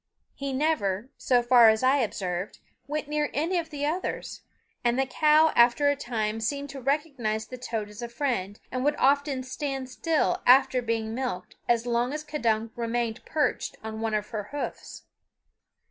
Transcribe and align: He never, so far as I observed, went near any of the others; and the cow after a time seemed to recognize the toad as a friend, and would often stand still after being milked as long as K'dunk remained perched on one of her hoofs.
He 0.33 0.51
never, 0.51 1.11
so 1.15 1.43
far 1.43 1.69
as 1.69 1.83
I 1.83 1.97
observed, 1.97 2.57
went 2.87 3.07
near 3.07 3.29
any 3.35 3.59
of 3.59 3.69
the 3.69 3.85
others; 3.85 4.41
and 4.83 4.97
the 4.97 5.05
cow 5.05 5.51
after 5.55 5.89
a 5.89 5.95
time 5.95 6.39
seemed 6.39 6.71
to 6.71 6.81
recognize 6.81 7.45
the 7.45 7.59
toad 7.59 7.87
as 7.87 8.01
a 8.01 8.09
friend, 8.09 8.59
and 8.71 8.83
would 8.83 8.95
often 8.97 9.43
stand 9.43 9.91
still 9.91 10.41
after 10.47 10.81
being 10.81 11.13
milked 11.13 11.55
as 11.69 11.85
long 11.85 12.13
as 12.13 12.23
K'dunk 12.23 12.71
remained 12.75 13.23
perched 13.25 13.77
on 13.83 14.01
one 14.01 14.15
of 14.15 14.29
her 14.29 14.45
hoofs. 14.45 15.03